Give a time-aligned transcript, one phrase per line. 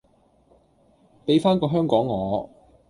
[1.27, 2.49] 比返個香港我！